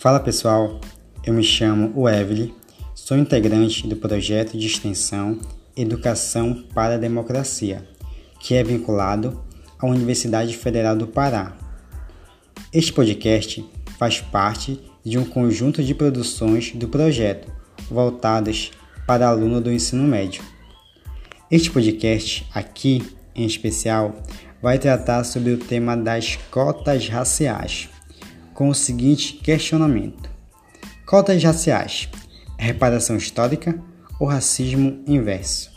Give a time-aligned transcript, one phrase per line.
[0.00, 0.80] Fala pessoal,
[1.22, 2.54] eu me chamo Wesley,
[2.94, 5.38] sou integrante do projeto de extensão
[5.76, 7.86] Educação para a Democracia,
[8.40, 9.44] que é vinculado
[9.78, 11.54] à Universidade Federal do Pará.
[12.72, 13.62] Este podcast
[13.98, 17.52] faz parte de um conjunto de produções do projeto
[17.90, 18.70] voltadas
[19.06, 20.42] para aluno do ensino médio.
[21.50, 23.02] Este podcast aqui,
[23.34, 24.16] em especial,
[24.62, 27.90] vai tratar sobre o tema das cotas raciais
[28.60, 30.28] com o seguinte questionamento:
[31.06, 32.10] Cotas raciais,
[32.58, 33.82] é reparação histórica
[34.20, 35.70] ou racismo inverso?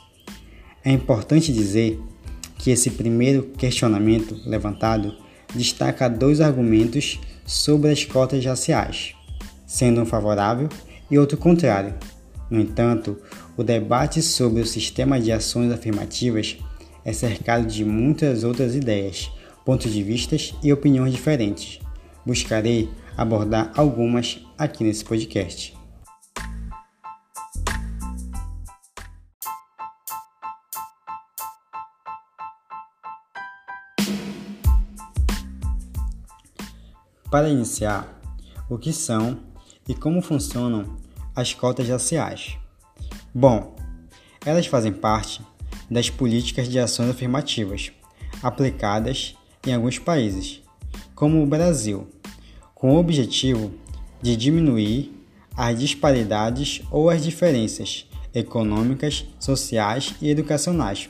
[0.83, 1.97] É importante dizer
[2.57, 5.15] que esse primeiro questionamento levantado
[5.55, 9.15] destaca dois argumentos sobre as cotas raciais,
[9.65, 10.67] sendo um favorável
[11.09, 11.93] e outro contrário.
[12.49, 13.17] No entanto,
[13.55, 16.57] o debate sobre o sistema de ações afirmativas
[17.05, 19.31] é cercado de muitas outras ideias,
[19.63, 21.79] pontos de vistas e opiniões diferentes,
[22.25, 25.75] buscarei abordar algumas aqui nesse podcast.
[37.29, 38.21] Para iniciar,
[38.69, 39.39] o que são
[39.87, 40.97] e como funcionam
[41.35, 42.57] as cotas raciais?
[43.33, 43.75] Bom,
[44.45, 45.41] elas fazem parte
[45.89, 47.91] das políticas de ações afirmativas
[48.43, 50.61] aplicadas em alguns países,
[51.15, 52.07] como o Brasil,
[52.83, 53.71] com o objetivo
[54.21, 55.09] de diminuir
[55.55, 61.09] as disparidades ou as diferenças econômicas, sociais e educacionais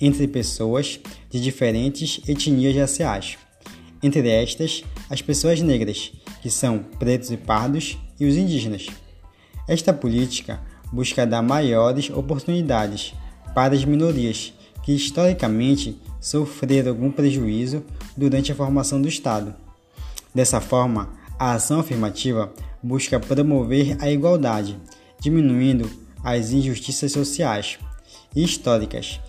[0.00, 3.36] entre pessoas de diferentes etnias raciais.
[4.02, 8.86] Entre estas, as pessoas negras, que são pretos e pardos, e os indígenas.
[9.68, 10.58] Esta política
[10.90, 13.12] busca dar maiores oportunidades
[13.54, 17.84] para as minorias que historicamente sofreram algum prejuízo
[18.16, 19.54] durante a formação do Estado.
[20.34, 24.78] Dessa forma, a ação afirmativa busca promover a igualdade,
[25.20, 25.90] diminuindo
[26.22, 27.78] as injustiças sociais
[28.34, 29.20] e históricas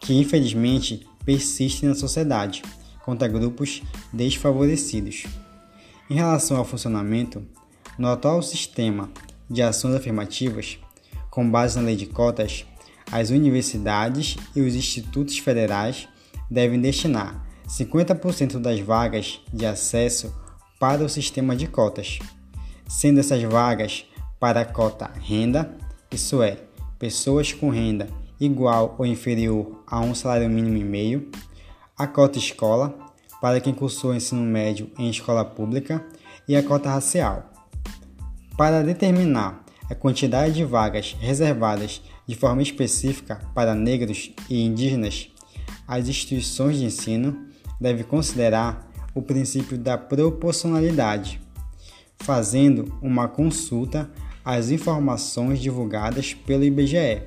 [0.00, 2.62] que infelizmente persistem na sociedade
[3.04, 3.82] contra grupos
[4.12, 5.24] desfavorecidos.
[6.10, 7.46] Em relação ao funcionamento,
[7.98, 9.10] no atual sistema
[9.48, 10.78] de ações afirmativas,
[11.30, 12.64] com base na lei de cotas,
[13.10, 16.08] as universidades e os institutos federais
[16.50, 20.34] devem destinar 50% das vagas de acesso
[20.78, 22.18] para o sistema de cotas,
[22.88, 24.06] sendo essas vagas
[24.38, 25.76] para a cota renda,
[26.10, 26.58] isso é,
[26.98, 28.08] pessoas com renda
[28.40, 31.30] igual ou inferior a um salário mínimo e meio,
[31.96, 32.96] a cota escola,
[33.40, 36.04] para quem cursou ensino médio em escola pública,
[36.46, 37.52] e a cota racial.
[38.56, 45.30] Para determinar a quantidade de vagas reservadas de forma específica para negros e indígenas,
[45.86, 47.46] as instituições de ensino
[47.80, 48.87] devem considerar
[49.18, 51.40] o princípio da proporcionalidade,
[52.20, 54.08] fazendo uma consulta
[54.44, 57.22] às informações divulgadas pelo IBGE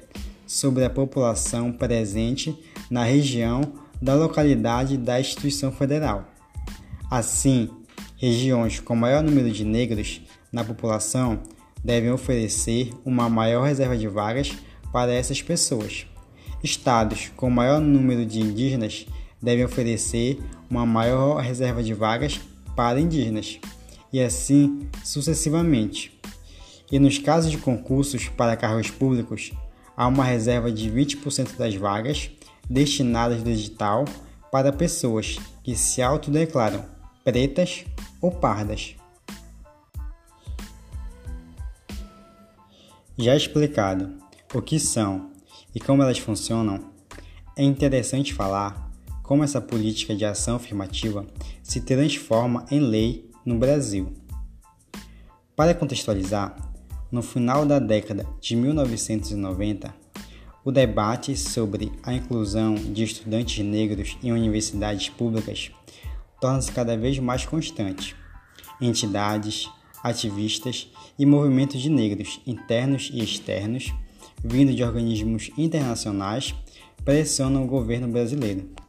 [0.48, 2.58] sobre a população presente
[2.90, 6.28] na região da localidade da instituição federal.
[7.10, 7.70] Assim,
[8.18, 10.22] regiões com maior número de negros
[10.52, 11.40] na população
[11.84, 14.54] devem oferecer uma maior reserva de vagas
[14.94, 16.06] para essas pessoas.
[16.64, 19.06] Estados com maior número de indígenas
[19.42, 22.40] devem oferecer uma maior reserva de vagas
[22.76, 23.60] para indígenas,
[24.14, 26.20] e assim sucessivamente.
[26.92, 29.52] E nos casos de concursos para cargos públicos,
[29.96, 32.30] há uma reserva de 20% das vagas
[32.70, 34.06] destinadas do edital
[34.52, 36.86] para pessoas que se autodeclaram
[37.24, 37.86] pretas
[38.22, 38.96] ou pardas.
[43.18, 44.18] Já explicado
[44.54, 45.30] o que são
[45.74, 46.80] e como elas funcionam,
[47.56, 48.91] é interessante falar
[49.32, 51.26] como essa política de ação afirmativa
[51.64, 54.12] se transforma em lei no Brasil.
[55.56, 56.54] Para contextualizar,
[57.10, 59.96] no final da década de 1990,
[60.66, 65.72] o debate sobre a inclusão de estudantes negros em universidades públicas
[66.42, 68.18] torna-se cada vez mais constante.
[68.82, 69.70] Entidades,
[70.04, 73.94] ativistas e movimentos de negros internos e externos,
[74.44, 76.54] vindo de organismos internacionais,
[77.06, 78.81] pressionam o governo brasileiro.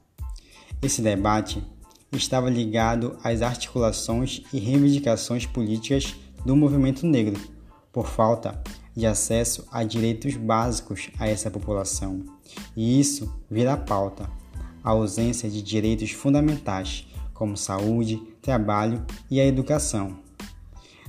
[0.83, 1.63] Esse debate
[2.11, 7.41] estava ligado às articulações e reivindicações políticas do movimento negro,
[7.93, 8.61] por falta
[8.93, 12.25] de acesso a direitos básicos a essa população.
[12.77, 14.29] E isso vira pauta:
[14.83, 20.19] a ausência de direitos fundamentais, como saúde, trabalho e a educação.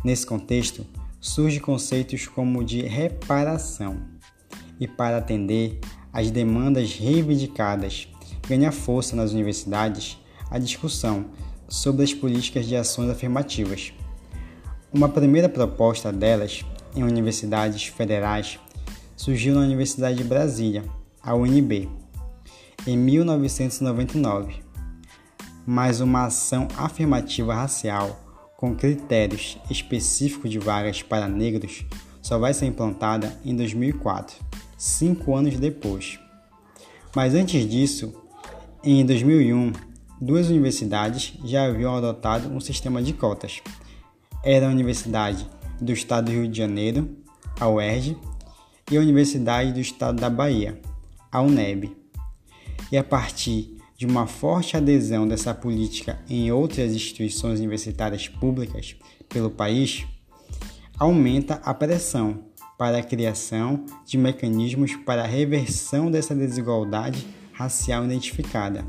[0.04, 0.86] Nesse contexto,
[1.20, 3.98] surgem conceitos como de reparação.
[4.80, 5.80] E para atender
[6.12, 8.08] às demandas reivindicadas
[8.48, 10.18] ganha força nas universidades
[10.50, 11.26] a discussão
[11.68, 13.94] sobre as políticas de ações afirmativas.
[14.92, 16.64] Uma primeira proposta delas
[16.96, 18.60] em universidades federais
[19.16, 20.84] surgiu na Universidade de Brasília,
[21.22, 21.90] a UNB,
[22.86, 24.62] em 1999,
[25.66, 28.20] mas uma ação afirmativa racial
[28.58, 31.86] com critérios específicos de vagas para negros
[32.22, 34.38] só vai ser implantada em 2004,
[34.78, 36.20] cinco anos depois.
[37.16, 38.14] Mas antes disso,
[38.84, 39.72] em 2001,
[40.20, 43.62] duas universidades já haviam adotado um sistema de cotas.
[44.44, 45.48] Era a Universidade
[45.80, 47.10] do Estado do Rio de Janeiro,
[47.58, 48.18] a UERJ,
[48.92, 50.82] e a Universidade do Estado da Bahia,
[51.32, 51.96] a UNEB.
[52.92, 58.98] E a partir de uma forte adesão dessa política em outras instituições universitárias públicas
[59.30, 60.06] pelo país,
[61.00, 62.44] aumenta a pressão
[62.78, 68.86] para a criação de mecanismos para a reversão dessa desigualdade racial identificada.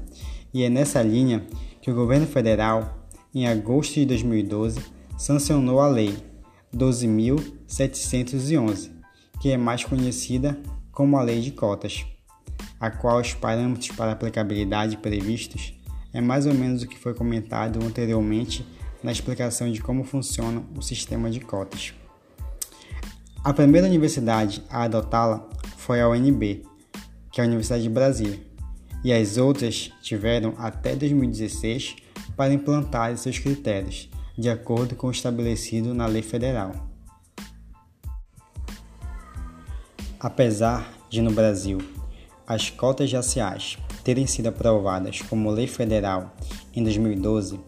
[0.52, 1.46] E é nessa linha
[1.80, 4.80] que o governo federal, em agosto de 2012,
[5.16, 6.14] sancionou a Lei
[6.74, 8.90] 12.711,
[9.40, 10.58] que é mais conhecida
[10.90, 12.04] como a Lei de Cotas,
[12.80, 15.74] a qual os parâmetros para aplicabilidade previstos
[16.14, 18.64] é mais ou menos o que foi comentado anteriormente
[19.02, 21.92] na explicação de como funciona o sistema de cotas.
[23.42, 25.46] A primeira universidade a adotá-la
[25.76, 26.62] foi a UNB,
[27.30, 28.40] que é a Universidade de Brasília,
[29.04, 31.96] e as outras tiveram até 2016
[32.34, 36.74] para implantar seus critérios, de acordo com o estabelecido na lei federal.
[40.18, 41.78] Apesar de no Brasil
[42.46, 46.34] as cotas raciais terem sido aprovadas como lei federal
[46.74, 47.60] em 2012,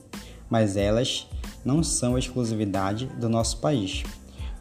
[0.48, 1.26] mas elas
[1.64, 4.02] não são exclusividade do nosso país,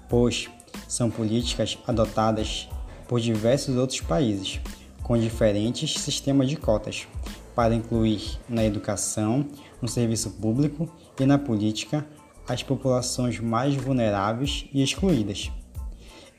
[0.09, 0.49] pois
[0.87, 2.67] são políticas adotadas
[3.07, 4.59] por diversos outros países
[5.05, 7.07] com diferentes sistemas de cotas
[7.53, 9.47] para incluir na educação,
[9.79, 12.03] no serviço público e na política
[12.47, 15.51] as populações mais vulneráveis e excluídas.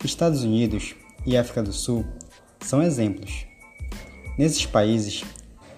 [0.04, 2.04] Estados Unidos e África do Sul
[2.60, 3.46] são exemplos.
[4.36, 5.22] Nesses países,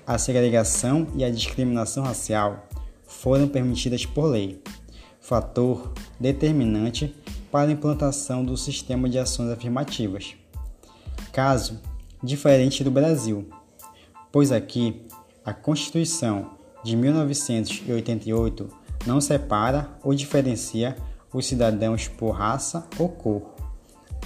[0.07, 2.67] a segregação e a discriminação racial
[3.07, 4.63] foram permitidas por lei,
[5.21, 7.15] fator determinante
[7.53, 10.35] para a implantação do sistema de ações afirmativas.
[11.31, 11.79] Caso
[12.23, 13.49] diferente do Brasil,
[14.33, 15.03] pois aqui
[15.45, 16.51] a Constituição
[16.85, 18.69] de 1988
[19.07, 20.97] não separa ou diferencia
[21.33, 23.55] os cidadãos por raça ou cor.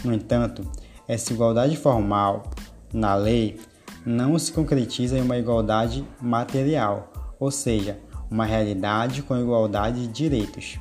[0.04, 0.62] No entanto,
[1.06, 2.50] essa igualdade formal
[2.92, 3.60] na lei
[4.04, 7.98] não se concretiza em uma igualdade material, ou seja,
[8.30, 10.78] uma realidade com igualdade de direitos.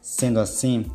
[0.00, 0.86] Sendo assim,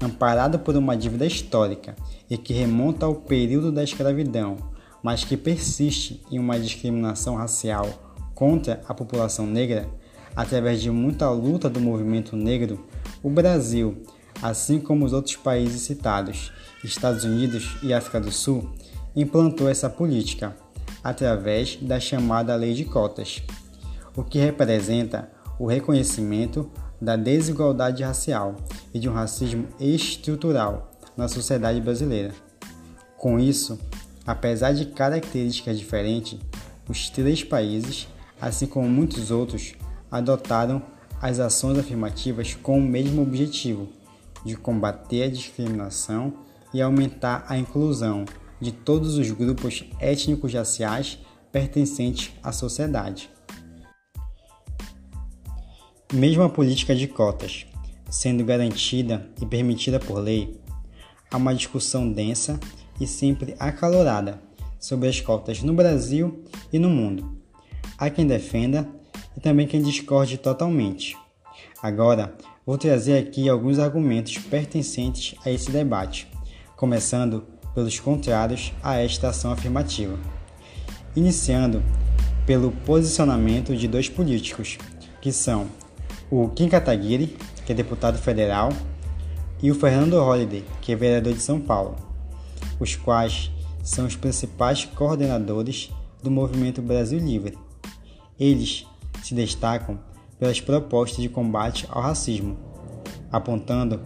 [0.00, 1.96] amparado por uma dívida histórica
[2.28, 4.56] e que remonta ao período da escravidão,
[5.02, 9.88] mas que persiste em uma discriminação racial contra a população negra,
[10.34, 12.86] através de muita luta do movimento negro,
[13.22, 14.02] o Brasil,
[14.40, 16.52] assim como os outros países citados,
[16.82, 18.70] Estados Unidos e África do Sul,
[19.14, 20.56] implantou essa política
[21.02, 23.42] através da chamada Lei de Cotas,
[24.16, 26.70] o que representa o reconhecimento
[27.00, 28.56] da desigualdade racial
[28.94, 32.32] e de um racismo estrutural na sociedade brasileira.
[33.16, 33.78] Com isso,
[34.26, 36.38] apesar de características diferentes,
[36.88, 38.08] os três países,
[38.40, 39.74] assim como muitos outros,
[40.10, 40.82] adotaram
[41.20, 43.88] as ações afirmativas com o mesmo objetivo
[44.44, 46.34] de combater a discriminação
[46.74, 48.24] e aumentar a inclusão
[48.60, 51.18] de todos os grupos étnicos raciais
[51.50, 53.30] pertencentes à sociedade.
[56.12, 57.66] Mesmo a política de cotas
[58.12, 60.60] sendo garantida e permitida por lei,
[61.30, 62.60] há uma discussão densa
[63.00, 64.40] e sempre acalorada
[64.78, 67.36] sobre as cotas no Brasil e no mundo.
[67.96, 68.88] Há quem defenda
[69.36, 71.16] e também quem discorde totalmente.
[71.82, 72.34] Agora,
[72.66, 76.26] vou trazer aqui alguns argumentos pertencentes a esse debate,
[76.76, 77.44] começando
[77.74, 80.18] pelos contrários a esta ação afirmativa.
[81.14, 81.82] Iniciando
[82.46, 84.78] pelo posicionamento de dois políticos,
[85.20, 85.66] que são
[86.30, 88.70] o Kim Kataguiri, que é deputado federal,
[89.62, 91.94] e o Fernando Holliday, que é vereador de São Paulo,
[92.82, 93.50] os quais
[93.82, 95.90] são os principais coordenadores
[96.22, 97.56] do movimento Brasil Livre.
[98.38, 98.86] Eles
[99.22, 99.98] se destacam
[100.38, 102.56] pelas propostas de combate ao racismo,
[103.30, 104.00] apontando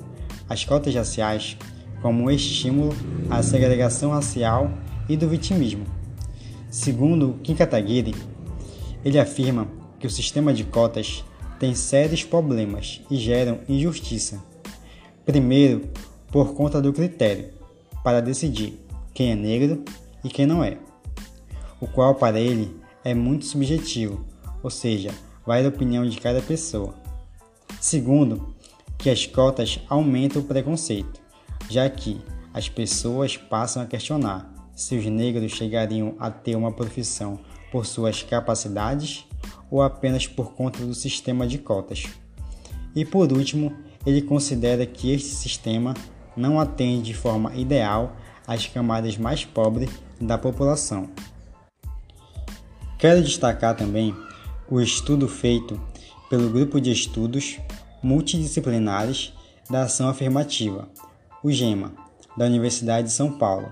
[0.49, 1.57] as cotas raciais
[2.03, 2.95] como um estímulo
[3.31, 4.71] à segregação racial
[5.09, 5.87] e do vitimismo.
[6.71, 8.15] Segundo Kim Kataguiri,
[9.05, 9.67] ele afirma
[9.99, 11.25] que o sistema de cotas
[11.59, 14.43] têm sérios problemas e geram injustiça.
[15.25, 15.89] Primeiro,
[16.31, 17.56] por conta do critério
[18.07, 18.79] para decidir
[19.13, 19.83] quem é negro
[20.23, 20.79] e quem não é,
[21.81, 22.73] o qual para ele
[23.03, 24.25] é muito subjetivo,
[24.63, 25.11] ou seja,
[25.45, 26.95] vai da opinião de cada pessoa.
[27.81, 28.55] Segundo,
[28.97, 31.21] que as cotas aumentam o preconceito,
[31.69, 32.21] já que
[32.55, 37.41] as pessoas passam a questionar se os negros chegariam a ter uma profissão
[37.73, 39.27] por suas capacidades
[39.69, 42.05] ou apenas por conta do sistema de cotas.
[42.95, 45.93] E por último, ele considera que este sistema
[46.37, 48.15] não atende de forma ideal
[48.47, 49.91] às camadas mais pobres
[50.21, 51.09] da população.
[52.99, 54.15] Quero destacar também
[54.69, 55.81] o estudo feito
[56.29, 57.59] pelo Grupo de Estudos
[58.03, 59.33] Multidisciplinares
[59.71, 60.89] da Ação Afirmativa,
[61.43, 61.93] o GEMA,
[62.37, 63.69] da Universidade de São Paulo,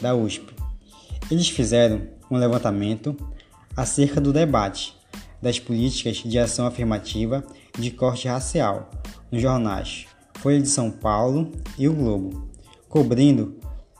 [0.00, 0.54] da USP.
[1.30, 3.16] Eles fizeram um levantamento
[3.76, 4.96] acerca do debate
[5.40, 7.44] das políticas de ação afirmativa
[7.78, 8.90] de corte racial
[9.30, 10.06] nos jornais
[10.46, 12.46] Folha de São Paulo e O Globo,
[12.88, 13.56] cobrindo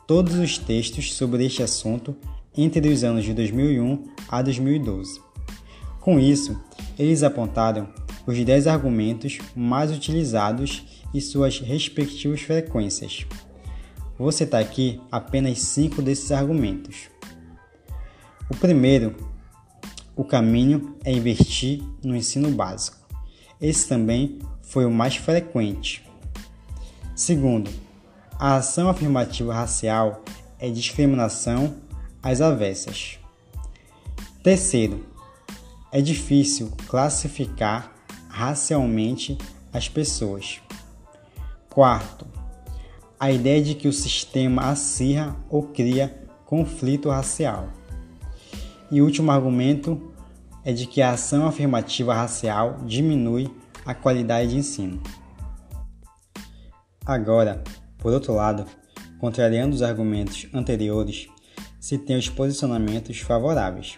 [0.07, 2.15] todos os textos sobre este assunto
[2.57, 5.21] entre os anos de 2001 a 2012.
[6.01, 6.57] Com isso,
[6.97, 7.89] eles apontaram
[8.25, 13.27] os 10 argumentos mais utilizados e suas respectivas frequências.
[14.17, 17.09] Vou citar aqui apenas cinco desses argumentos.
[18.49, 19.17] O primeiro,
[20.15, 22.99] o caminho é investir no ensino básico.
[23.61, 26.06] Esse também foi o mais frequente.
[27.17, 27.71] Segundo,
[28.39, 30.23] a ação afirmativa racial
[30.59, 31.77] é discriminação
[32.23, 33.19] às avessas.
[34.43, 35.07] Terceiro,
[35.91, 37.91] é difícil classificar
[38.29, 39.39] racialmente
[39.73, 40.61] as pessoas.
[41.71, 42.27] Quarto,
[43.19, 47.71] a ideia de que o sistema acirra ou cria conflito racial.
[48.91, 50.13] E último argumento
[50.63, 53.51] é de que a ação afirmativa racial diminui
[53.87, 55.01] a qualidade de ensino.
[57.07, 57.63] Agora,
[57.99, 58.67] por outro lado,
[59.21, 61.29] contrariando os argumentos anteriores,
[61.79, 63.97] se tem os posicionamentos favoráveis.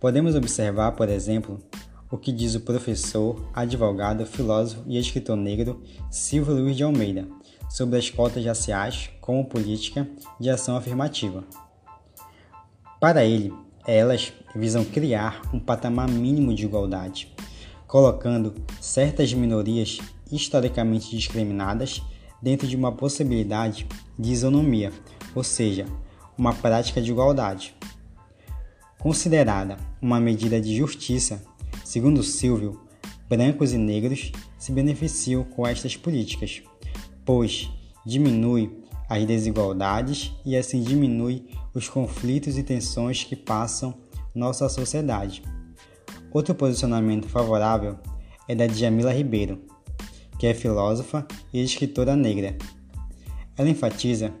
[0.00, 1.62] Podemos observar, por exemplo,
[2.10, 7.28] o que diz o professor, advogado, filósofo e escritor negro Silvio Luiz de Almeida
[7.68, 10.08] sobre as cotas raciais como política
[10.40, 11.44] de ação afirmativa.
[12.98, 13.52] Para ele,
[13.86, 17.30] elas visam criar um patamar mínimo de igualdade,
[17.86, 19.98] colocando certas minorias
[20.32, 22.02] historicamente discriminadas
[22.42, 23.86] dentro de uma possibilidade
[24.18, 24.92] de isonomia,
[25.34, 25.86] ou seja,
[26.36, 27.74] uma prática de igualdade.
[28.98, 31.42] Considerada uma medida de justiça
[31.84, 32.80] Segundo Silvio,
[33.28, 36.62] brancos e negros se beneficiam com estas políticas,
[37.24, 37.68] pois
[38.06, 38.70] diminui
[39.08, 43.94] as desigualdades e assim diminui os conflitos e tensões que passam
[44.32, 45.42] nossa sociedade.
[46.30, 47.98] Outro posicionamento favorável
[48.46, 49.60] é da Djamila Ribeiro,
[50.40, 52.56] que é filósofa e escritora negra.
[53.58, 54.32] Ela enfatiza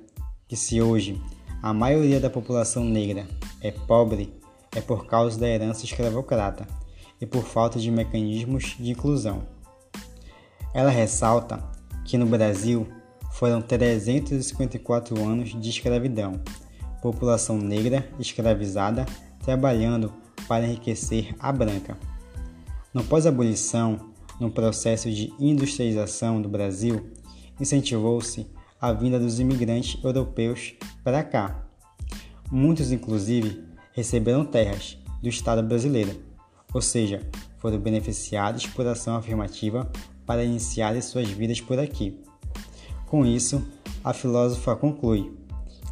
[0.48, 1.20] que se hoje
[1.62, 3.26] a maioria da população negra
[3.60, 4.32] é pobre,
[4.74, 6.66] é por causa da herança escravocrata
[7.20, 9.42] e por falta de mecanismos de inclusão.
[10.72, 11.62] Ela ressalta
[12.06, 12.88] que no Brasil
[13.32, 16.40] foram 354 anos de escravidão,
[17.02, 19.04] população negra escravizada
[19.44, 20.10] trabalhando
[20.48, 21.98] para enriquecer a branca.
[22.94, 24.09] No pós-abolição,
[24.40, 27.10] no processo de industrialização do Brasil,
[27.60, 28.46] incentivou-se
[28.80, 31.66] a vinda dos imigrantes europeus para cá.
[32.50, 36.30] Muitos, inclusive, receberam terras do Estado brasileiro
[36.72, 37.20] ou seja,
[37.58, 39.90] foram beneficiados por ação afirmativa
[40.24, 42.20] para iniciarem suas vidas por aqui.
[43.06, 43.62] Com isso,
[44.04, 45.32] a filósofa conclui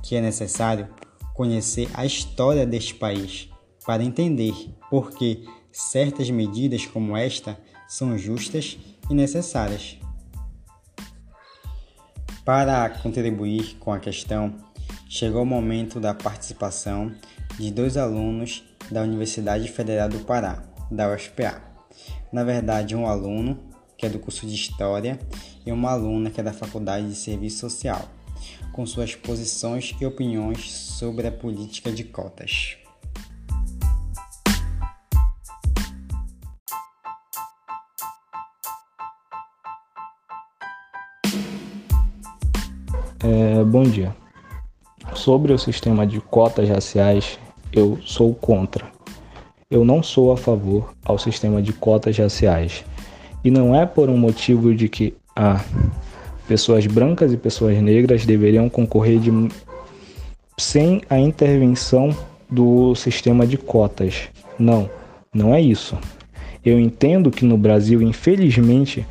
[0.03, 0.89] que é necessário
[1.35, 3.49] conhecer a história deste país
[3.85, 4.55] para entender
[4.89, 8.79] por que certas medidas como esta são justas
[9.11, 9.97] e necessárias.
[12.45, 14.55] Para contribuir com a questão,
[15.09, 17.13] chegou o momento da participação
[17.59, 21.63] de dois alunos da Universidade Federal do Pará, da UFPA.
[22.33, 23.59] Na verdade, um aluno,
[23.97, 25.19] que é do curso de História,
[25.67, 28.09] e uma aluna, que é da Faculdade de Serviço Social,
[28.73, 32.79] com suas posições e opiniões sobre a política de cotas.
[43.69, 44.15] Bom dia.
[45.15, 47.39] Sobre o sistema de cotas raciais,
[47.73, 48.87] eu sou contra.
[49.71, 52.85] Eu não sou a favor ao sistema de cotas raciais.
[53.45, 55.63] E não é por um motivo de que ah,
[56.49, 59.31] pessoas brancas e pessoas negras deveriam concorrer de,
[60.57, 62.17] sem a intervenção
[62.51, 64.29] do sistema de cotas.
[64.59, 64.89] Não,
[65.33, 65.97] não é isso.
[66.65, 69.07] Eu entendo que no Brasil, infelizmente,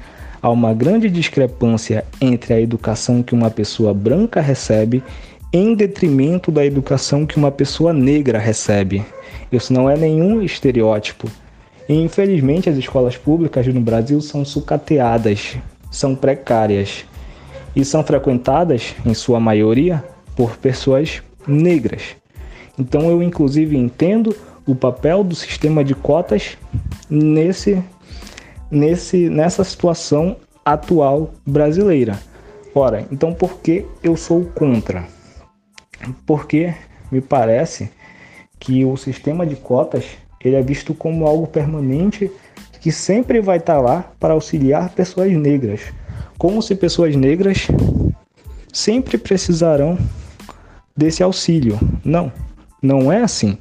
[0.48, 5.04] há uma grande discrepância entre a educação que uma pessoa branca recebe
[5.52, 9.06] em detrimento da educação que uma pessoa negra recebe.
[9.52, 11.30] Isso não é nenhum estereótipo.
[11.90, 15.58] E, infelizmente, as escolas públicas no Brasil são sucateadas
[15.92, 17.06] são precárias
[17.76, 20.04] e são frequentadas, em sua maioria,
[20.36, 22.16] por pessoas negras.
[22.78, 24.36] Então eu inclusive entendo
[24.66, 26.58] o papel do sistema de cotas
[27.10, 27.82] nesse,
[28.70, 32.20] nesse, nessa situação atual brasileira.
[32.74, 35.06] Ora, então por que eu sou contra?
[36.26, 36.74] Porque
[37.12, 37.90] me parece
[38.60, 40.06] que o sistema de cotas
[40.44, 42.32] ele é visto como algo permanente
[42.80, 45.82] que sempre vai estar lá para auxiliar pessoas negras,
[46.38, 47.68] como se pessoas negras
[48.72, 49.98] sempre precisarão
[50.96, 51.80] desse auxílio.
[52.06, 52.32] Não,
[52.82, 53.58] não é assim.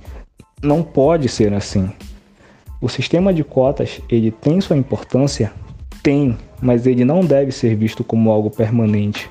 [0.63, 1.91] Não pode ser assim.
[2.87, 5.53] O sistema de cotas, ele tem sua importância?
[6.05, 9.29] Tem, mas ele não deve ser visto como algo permanente.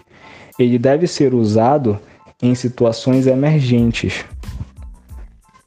[0.59, 1.97] Ele deve ser usado
[2.41, 4.25] em situações emergentes,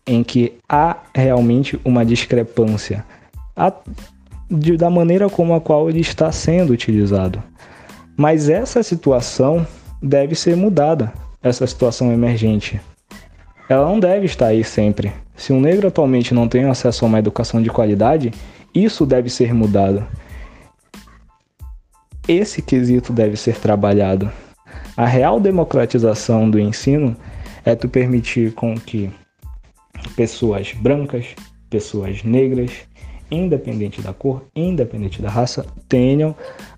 [0.06, 3.06] em que há realmente uma discrepância
[3.56, 3.72] a,
[4.50, 7.42] de, da maneira como a qual ele está sendo utilizado.
[8.14, 9.66] Mas essa situação
[10.02, 11.10] deve ser mudada,
[11.42, 12.78] essa situação emergente.
[13.68, 15.12] Ela não deve estar aí sempre.
[15.36, 18.32] Se um negro atualmente não tem acesso a uma educação de qualidade,
[18.74, 20.06] isso deve ser mudado.
[22.26, 24.30] Esse quesito deve ser trabalhado.
[24.96, 27.16] A real democratização do ensino
[27.64, 29.10] é tu permitir com que
[30.16, 31.26] pessoas brancas,
[31.70, 32.70] pessoas negras,
[33.30, 36.34] independente da cor, independente da raça, tenham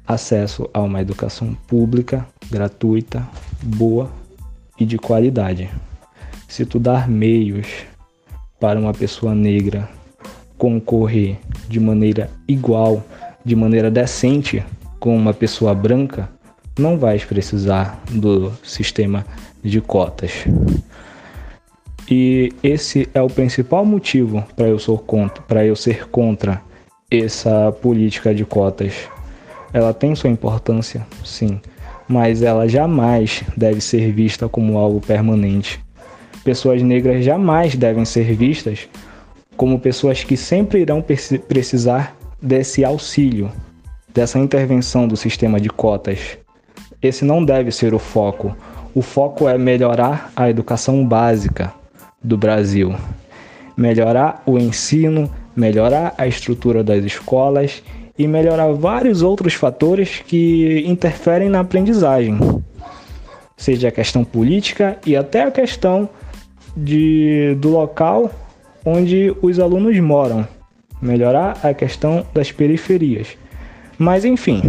[0.07, 3.27] acesso a uma educação pública, gratuita,
[3.63, 4.11] boa
[4.79, 5.71] e de qualidade.
[6.51, 7.69] Se tu dar meios
[8.59, 9.89] para uma pessoa negra
[10.59, 11.39] concorrer
[11.69, 13.05] de maneira igual,
[13.45, 14.61] de maneira decente
[14.99, 16.29] com uma pessoa branca,
[16.77, 19.25] não vais precisar do sistema
[19.63, 20.45] de cotas.
[22.11, 24.79] E esse é o principal motivo para eu,
[25.69, 26.61] eu ser contra
[27.09, 28.93] essa política de cotas.
[29.73, 31.61] Ela tem sua importância, sim,
[32.09, 35.81] mas ela jamais deve ser vista como algo permanente.
[36.45, 38.89] Pessoas negras jamais devem ser vistas
[39.57, 41.05] como pessoas que sempre irão
[41.47, 43.53] precisar desse auxílio,
[44.13, 46.39] dessa intervenção do sistema de cotas.
[47.03, 48.57] Esse não deve ser o foco.
[48.95, 51.73] O foco é melhorar a educação básica
[52.23, 52.95] do Brasil,
[53.77, 57.83] melhorar o ensino, melhorar a estrutura das escolas
[58.19, 62.39] e melhorar vários outros fatores que interferem na aprendizagem,
[63.57, 66.09] seja a questão política e até a questão
[66.77, 68.31] de, do local
[68.85, 70.47] onde os alunos moram,
[71.01, 73.37] melhorar a questão das periferias.
[73.99, 74.63] Mas enfim,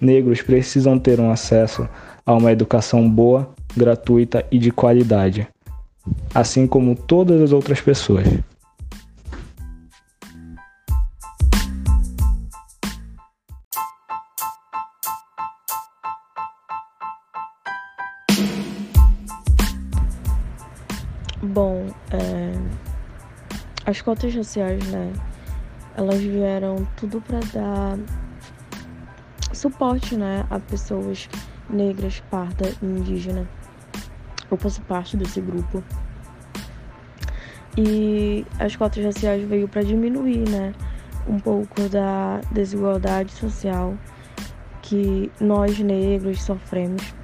[0.00, 1.88] negros precisam ter um acesso
[2.24, 5.46] a uma educação boa, gratuita e de qualidade,
[6.34, 8.26] assim como todas as outras pessoas.
[24.02, 25.12] As cotas raciais, né?
[25.96, 27.96] Elas vieram tudo para dar
[29.52, 31.28] suporte, né, a pessoas
[31.70, 33.48] negras, parda e indígena.
[34.50, 35.84] Eu faço parte desse grupo.
[37.78, 40.74] E as cotas raciais veio para diminuir, né,
[41.28, 43.94] um pouco da desigualdade social
[44.82, 47.14] que nós negros sofremos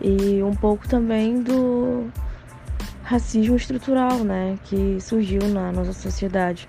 [0.00, 2.10] e um pouco também do
[3.12, 6.66] racismo estrutural, né, que surgiu na nossa sociedade.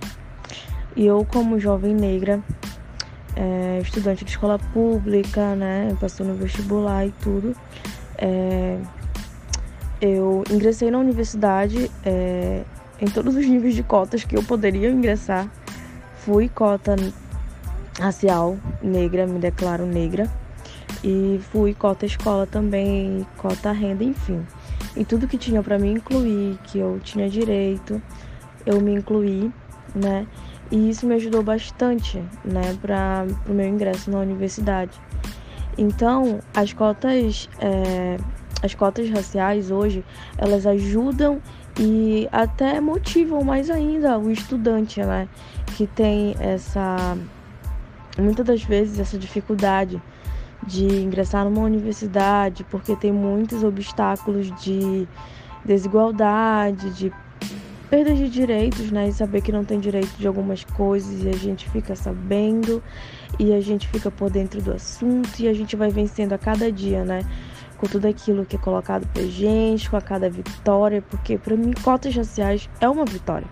[0.95, 2.41] E eu, como jovem negra,
[3.36, 5.95] é, estudante de escola pública, né?
[5.99, 7.56] Passou no vestibular e tudo.
[8.17, 8.77] É,
[9.99, 12.63] eu ingressei na universidade é,
[12.99, 15.49] em todos os níveis de cotas que eu poderia ingressar.
[16.17, 16.95] Fui cota
[17.99, 20.29] racial negra, me declaro negra.
[21.03, 24.45] E fui cota escola também, cota renda, enfim.
[24.95, 28.01] E tudo que tinha para me incluir, que eu tinha direito,
[28.65, 29.51] eu me incluí,
[29.95, 30.27] né?
[30.71, 34.99] E isso me ajudou bastante, né, para o meu ingresso na universidade.
[35.77, 38.17] Então, as cotas, é,
[38.62, 40.03] as cotas raciais hoje,
[40.38, 41.41] elas ajudam
[41.79, 45.27] e até motivam mais ainda o estudante, né,
[45.75, 47.17] que tem essa,
[48.17, 50.01] muitas das vezes, essa dificuldade
[50.67, 55.08] de ingressar numa universidade, porque tem muitos obstáculos de
[55.65, 57.12] desigualdade, de
[57.89, 59.08] perda de direitos, né?
[59.10, 62.82] E saber que não tem direito de algumas coisas e a gente fica sabendo
[63.38, 66.71] e a gente fica por dentro do assunto e a gente vai vencendo a cada
[66.71, 67.21] dia, né?
[67.78, 71.71] Com tudo aquilo que é colocado pra gente, com a cada vitória, porque para mim
[71.84, 73.47] cotas raciais é uma vitória.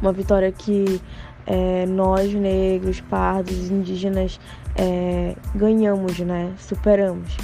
[0.00, 1.00] Uma vitória que
[1.46, 4.38] é, nós negros, pardos, indígenas
[4.76, 6.52] é, ganhamos, né?
[6.58, 7.36] Superamos.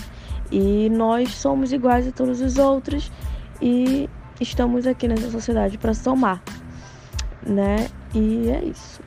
[0.50, 3.12] E nós somos iguais a todos os outros
[3.60, 4.08] e
[4.40, 6.42] estamos aqui nessa sociedade para somar,
[7.46, 7.88] né?
[8.14, 9.00] E é isso.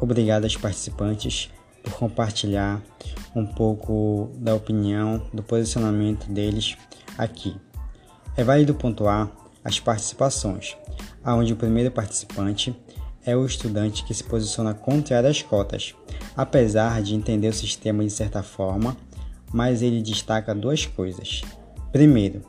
[0.00, 1.50] Obrigado aos participantes
[1.82, 2.82] por compartilhar
[3.34, 6.76] um pouco da opinião, do posicionamento deles
[7.18, 7.56] aqui.
[8.36, 9.30] É válido pontuar
[9.62, 10.76] as participações,
[11.24, 12.74] onde o primeiro participante
[13.24, 15.94] é o estudante que se posiciona contrário às cotas,
[16.34, 18.96] apesar de entender o sistema de certa forma,
[19.52, 21.42] mas ele destaca duas coisas.
[21.92, 22.40] Primeiro,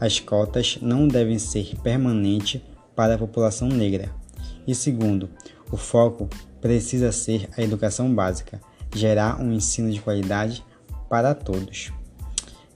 [0.00, 2.60] as cotas não devem ser permanentes
[2.94, 4.10] para a população negra.
[4.66, 5.28] E segundo,
[5.70, 6.28] o foco
[6.66, 8.60] precisa ser a educação básica,
[8.92, 10.64] gerar um ensino de qualidade
[11.08, 11.92] para todos.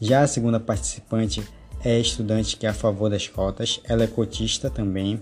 [0.00, 1.42] Já a segunda participante
[1.84, 5.20] é estudante que é a favor das cotas, ela é cotista também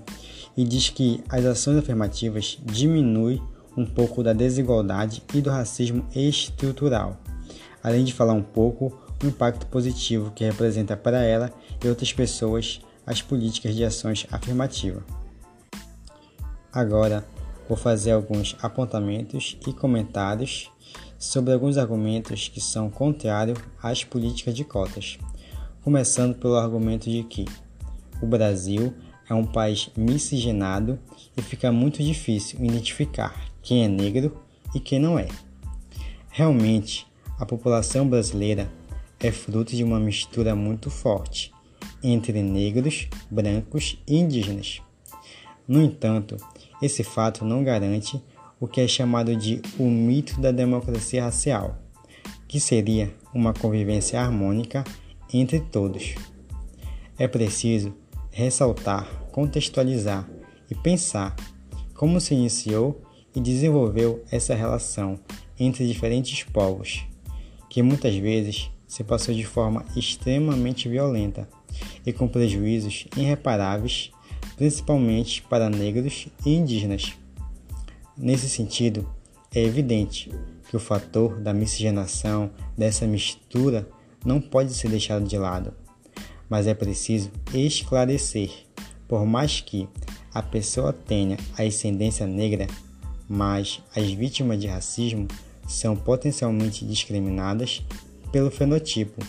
[0.54, 3.42] e diz que as ações afirmativas diminuem
[3.74, 7.16] um pouco da desigualdade e do racismo estrutural,
[7.82, 11.50] além de falar um pouco o impacto positivo que representa para ela
[11.82, 15.02] e outras pessoas as políticas de ações afirmativas.
[16.70, 17.24] Agora,
[17.68, 20.70] vou fazer alguns apontamentos e comentários
[21.18, 25.18] sobre alguns argumentos que são contrários às políticas de cotas,
[25.82, 27.44] começando pelo argumento de que
[28.22, 28.94] o Brasil
[29.28, 30.98] é um país miscigenado
[31.36, 34.40] e fica muito difícil identificar quem é negro
[34.74, 35.28] e quem não é.
[36.30, 37.06] Realmente,
[37.38, 38.70] a população brasileira
[39.20, 41.52] é fruto de uma mistura muito forte
[42.02, 44.80] entre negros, brancos e indígenas.
[45.66, 46.36] No entanto,
[46.80, 48.22] esse fato não garante
[48.60, 51.78] o que é chamado de o mito da democracia racial,
[52.46, 54.84] que seria uma convivência harmônica
[55.32, 56.14] entre todos.
[57.18, 57.94] É preciso
[58.30, 60.28] ressaltar, contextualizar
[60.70, 61.34] e pensar
[61.94, 63.00] como se iniciou
[63.34, 65.18] e desenvolveu essa relação
[65.58, 67.04] entre diferentes povos,
[67.68, 71.48] que muitas vezes se passou de forma extremamente violenta
[72.06, 74.10] e com prejuízos irreparáveis
[74.58, 77.14] principalmente para negros e indígenas.
[78.16, 79.08] Nesse sentido,
[79.54, 80.30] é evidente
[80.68, 83.88] que o fator da miscigenação, dessa mistura,
[84.24, 85.72] não pode ser deixado de lado,
[86.50, 88.50] mas é preciso esclarecer,
[89.06, 89.88] por mais que
[90.34, 92.66] a pessoa tenha a ascendência negra,
[93.28, 95.28] mas as vítimas de racismo
[95.68, 97.82] são potencialmente discriminadas
[98.32, 99.24] pelo fenotipo,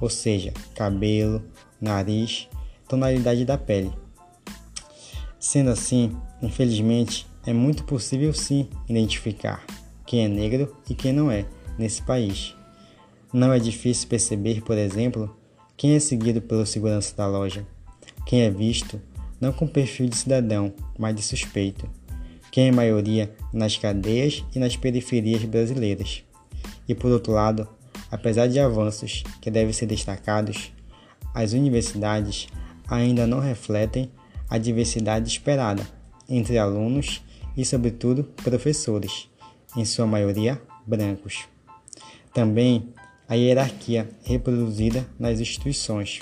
[0.00, 1.42] ou seja, cabelo,
[1.80, 2.48] nariz,
[2.88, 4.01] tonalidade da pele.
[5.42, 9.66] Sendo assim, infelizmente, é muito possível sim identificar
[10.06, 11.44] quem é negro e quem não é
[11.76, 12.54] nesse país.
[13.32, 15.36] Não é difícil perceber, por exemplo,
[15.76, 17.66] quem é seguido pelo segurança da loja,
[18.24, 19.00] quem é visto
[19.40, 21.90] não com perfil de cidadão, mas de suspeito,
[22.52, 26.22] quem é maioria nas cadeias e nas periferias brasileiras.
[26.88, 27.68] E por outro lado,
[28.12, 30.70] apesar de avanços que devem ser destacados,
[31.34, 32.46] as universidades
[32.86, 34.08] ainda não refletem
[34.52, 35.82] a diversidade esperada
[36.28, 37.24] entre alunos
[37.56, 39.26] e, sobretudo, professores,
[39.74, 41.48] em sua maioria brancos.
[42.34, 42.92] Também
[43.26, 46.20] a hierarquia reproduzida nas instituições,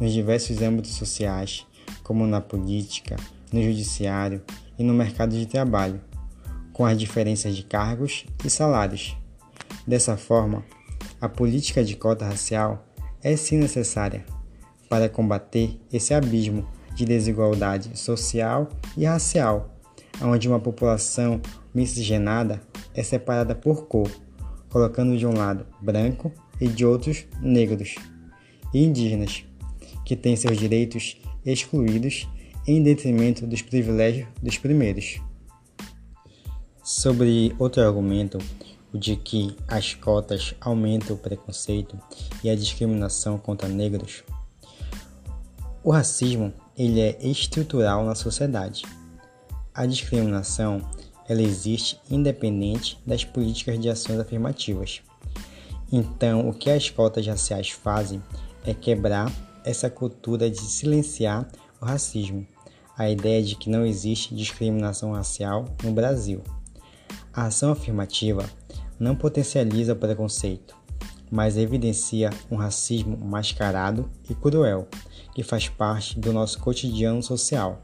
[0.00, 1.66] nos diversos âmbitos sociais,
[2.04, 3.16] como na política,
[3.52, 4.40] no judiciário
[4.78, 6.00] e no mercado de trabalho,
[6.72, 9.16] com as diferenças de cargos e salários.
[9.84, 10.64] Dessa forma,
[11.20, 12.86] a política de cota racial
[13.20, 14.24] é sim necessária
[14.88, 19.72] para combater esse abismo de desigualdade social e racial,
[20.20, 21.40] onde uma população
[21.72, 22.60] miscigenada
[22.92, 24.10] é separada por cor,
[24.68, 27.94] colocando de um lado branco e de outros negros
[28.74, 29.44] e indígenas,
[30.04, 32.28] que têm seus direitos excluídos
[32.66, 35.20] em detrimento dos privilégios dos primeiros.
[36.82, 38.38] Sobre outro argumento,
[38.92, 41.96] o de que as cotas aumentam o preconceito
[42.42, 44.24] e a discriminação contra negros,
[45.84, 48.84] o racismo ele é estrutural na sociedade.
[49.74, 50.80] A discriminação
[51.28, 55.02] ela existe independente das políticas de ações afirmativas.
[55.92, 58.22] Então, o que as cotas raciais fazem
[58.64, 59.30] é quebrar
[59.64, 61.46] essa cultura de silenciar
[61.80, 62.46] o racismo,
[62.96, 66.42] a ideia de que não existe discriminação racial no Brasil.
[67.32, 68.48] A ação afirmativa
[68.98, 70.77] não potencializa o preconceito,
[71.30, 74.88] mas evidencia um racismo mascarado e cruel
[75.34, 77.82] que faz parte do nosso cotidiano social.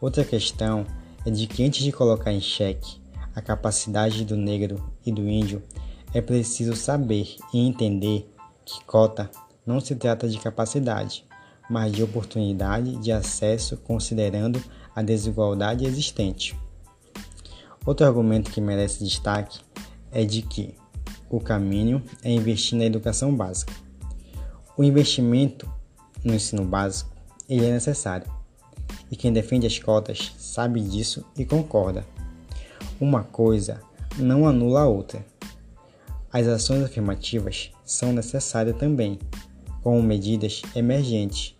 [0.00, 0.86] Outra questão
[1.24, 3.00] é de que antes de colocar em xeque
[3.34, 5.62] a capacidade do negro e do índio,
[6.12, 8.30] é preciso saber e entender
[8.64, 9.30] que cota
[9.66, 11.24] não se trata de capacidade,
[11.68, 14.62] mas de oportunidade de acesso considerando
[14.94, 16.56] a desigualdade existente.
[17.84, 19.60] Outro argumento que merece destaque
[20.12, 20.74] é de que
[21.36, 23.72] o caminho é investir na educação básica.
[24.76, 25.68] O investimento
[26.22, 27.10] no ensino básico
[27.48, 28.30] ele é necessário,
[29.10, 32.06] e quem defende as cotas sabe disso e concorda.
[33.00, 33.80] Uma coisa
[34.16, 35.24] não anula a outra.
[36.32, 39.18] As ações afirmativas são necessárias também,
[39.82, 41.56] como medidas emergentes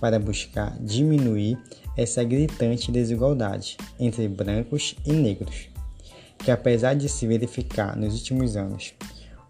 [0.00, 1.58] para buscar diminuir
[1.96, 5.68] essa gritante desigualdade entre brancos e negros,
[6.38, 8.94] que apesar de se verificar nos últimos anos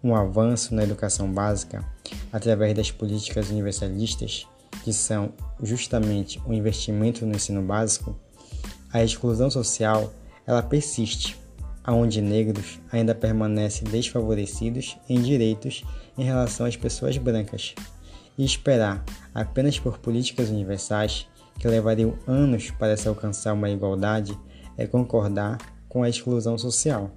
[0.03, 1.85] um avanço na educação básica
[2.33, 4.47] através das políticas universalistas,
[4.85, 5.33] que são
[5.63, 8.17] justamente o investimento no ensino básico,
[8.93, 10.13] a exclusão social
[10.47, 11.37] ela persiste,
[11.85, 15.85] aonde negros ainda permanecem desfavorecidos em direitos
[16.17, 17.75] em relação às pessoas brancas
[18.37, 21.27] e esperar apenas por políticas universais
[21.59, 24.39] que levariam anos para se alcançar uma igualdade
[24.77, 25.59] é concordar
[25.89, 27.11] com a exclusão social.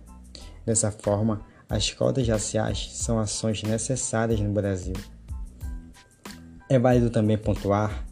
[0.65, 1.41] Dessa forma,
[1.71, 4.93] as cotas raciais são ações necessárias no Brasil.
[6.67, 8.05] É válido também pontuar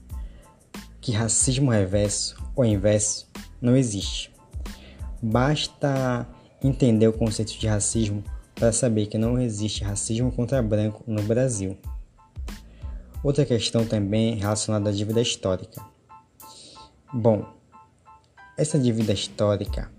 [1.02, 3.30] que racismo reverso ou inverso
[3.62, 4.34] não existe.
[5.22, 6.26] Basta
[6.64, 8.24] entender o conceito de racismo
[8.56, 11.78] para saber que não existe racismo contra branco no Brasil.
[13.22, 15.86] Outra questão também relacionada à dívida histórica.
[17.14, 17.46] Bom,
[18.58, 19.92] essa dívida histórica,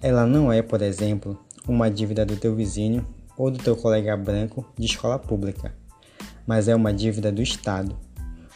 [0.00, 4.64] ela não é, por exemplo, uma dívida do teu vizinho ou do teu colega branco
[4.78, 5.74] de escola pública,
[6.46, 7.96] mas é uma dívida do Estado.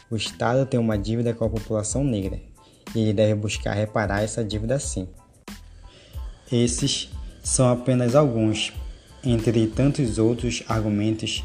[0.09, 2.39] O Estado tem uma dívida com a população negra
[2.95, 5.07] e ele deve buscar reparar essa dívida sim.
[6.51, 7.09] Esses
[7.43, 8.73] são apenas alguns,
[9.23, 11.43] entre tantos outros argumentos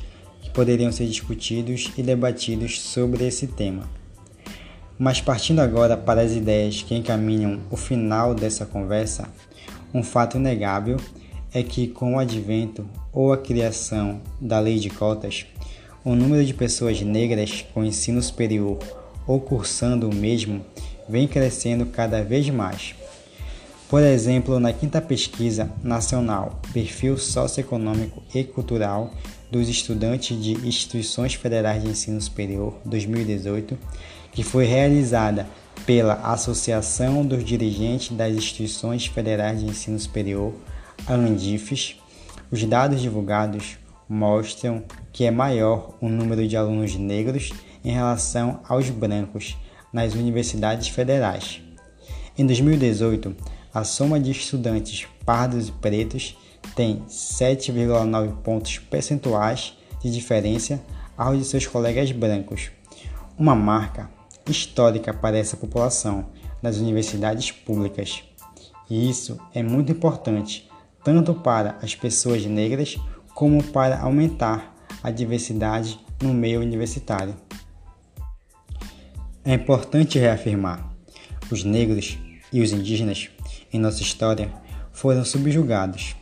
[0.57, 3.87] poderiam ser discutidos e debatidos sobre esse tema.
[4.99, 9.29] Mas partindo agora para as ideias que encaminham o final dessa conversa,
[9.93, 10.97] um fato inegável
[11.57, 15.47] é que com o advento ou a criação da lei de cotas,
[16.05, 18.79] o número de pessoas negras com ensino superior
[19.27, 20.62] ou cursando o mesmo
[21.09, 22.95] vem crescendo cada vez mais.
[23.88, 29.11] Por exemplo, na quinta pesquisa nacional Perfil Socioeconômico e Cultural
[29.51, 33.79] dos Estudantes de Instituições Federais de Ensino Superior 2018,
[34.31, 35.47] que foi realizada
[35.87, 40.53] pela Associação dos Dirigentes das Instituições Federais de Ensino Superior,
[41.07, 41.97] a ANDIFES,
[42.51, 43.79] os dados divulgados
[44.09, 47.53] mostram que é maior o número de alunos negros
[47.85, 49.57] em relação aos brancos
[49.93, 51.61] nas universidades federais.
[52.39, 53.35] Em 2018,
[53.73, 56.37] a soma de estudantes pardos e pretos
[56.75, 60.83] tem 7,9 pontos percentuais de diferença
[61.17, 62.71] aos de seus colegas brancos,
[63.39, 64.11] uma marca
[64.49, 66.27] histórica para essa população
[66.63, 68.23] nas universidades públicas.
[68.89, 70.69] E isso é muito importante,
[71.07, 72.97] tanto para as pessoas negras
[73.33, 77.37] como para aumentar a diversidade no meio universitário.
[79.45, 80.85] É importante reafirmar:
[81.49, 82.19] os negros
[82.53, 83.31] e os indígenas
[83.73, 84.53] em nossa história
[84.92, 86.16] foram subjugados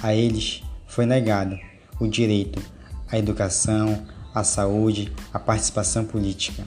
[0.00, 1.58] a eles foi negado
[1.98, 2.62] o direito
[3.10, 6.62] à educação, à saúde, à participação política.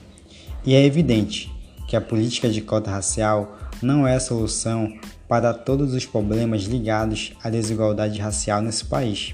[0.66, 1.50] E é evidente
[1.88, 4.94] que a política de cota racial não é a solução
[5.32, 9.34] para todos os problemas ligados à desigualdade racial nesse país.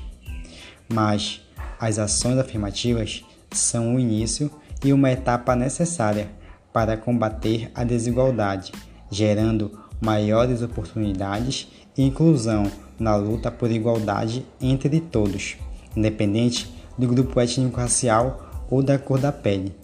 [0.87, 1.41] Mas
[1.79, 4.51] as ações afirmativas são o início
[4.85, 6.29] e uma etapa necessária
[6.71, 8.71] para combater a desigualdade,
[9.09, 15.57] gerando maiores oportunidades e inclusão na luta por igualdade entre todos,
[15.95, 19.75] independente do grupo étnico-racial ou da cor da pele.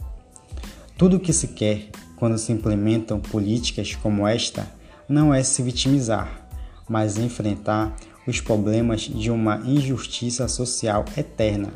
[0.95, 4.82] Tudo o que se quer quando se implementam políticas como esta
[5.13, 6.47] não é se vitimizar,
[6.89, 7.95] mas enfrentar
[8.27, 11.71] os problemas de uma injustiça social eterna,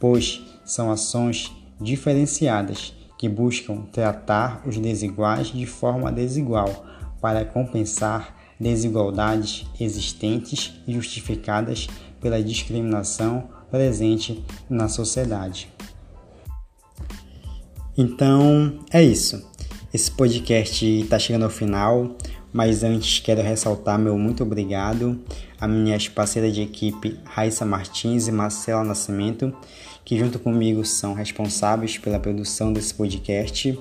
[0.00, 6.84] pois são ações diferenciadas que buscam tratar os desiguais de forma desigual
[7.20, 11.86] para compensar desigualdades existentes e justificadas
[12.20, 15.68] pela discriminação presente na sociedade.
[17.96, 19.48] Então é isso.
[19.92, 22.16] Esse podcast está chegando ao final,
[22.52, 25.20] mas antes quero ressaltar meu muito obrigado
[25.60, 29.54] a minhas parceiras de equipe Raissa Martins e Marcela Nascimento,
[30.04, 33.78] que junto comigo são responsáveis pela produção desse podcast.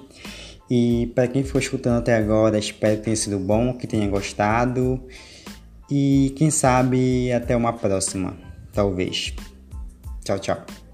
[0.69, 5.01] E para quem for escutando até agora, espero que tenha sido bom, que tenha gostado.
[5.89, 8.37] e quem sabe até uma próxima,
[8.71, 9.33] talvez.
[10.23, 10.88] Tchau, tchau.